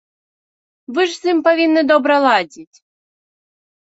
[0.97, 2.77] Вы ж з ім павінны добра ладзіць.